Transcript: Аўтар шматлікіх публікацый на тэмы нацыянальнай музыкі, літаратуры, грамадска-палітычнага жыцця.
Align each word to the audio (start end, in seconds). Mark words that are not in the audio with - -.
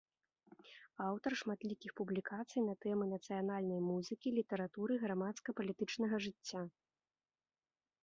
Аўтар 1.07 1.31
шматлікіх 1.41 1.91
публікацый 1.99 2.65
на 2.71 2.75
тэмы 2.87 3.05
нацыянальнай 3.13 3.79
музыкі, 3.91 4.27
літаратуры, 4.41 4.93
грамадска-палітычнага 5.07 6.15
жыцця. 6.29 6.61